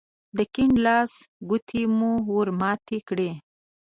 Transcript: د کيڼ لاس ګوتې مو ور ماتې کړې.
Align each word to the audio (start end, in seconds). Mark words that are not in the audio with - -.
د 0.37 0.39
کيڼ 0.53 0.71
لاس 0.85 1.11
ګوتې 1.49 1.81
مو 1.97 2.11
ور 2.31 2.47
ماتې 2.59 2.97
کړې. 3.07 3.29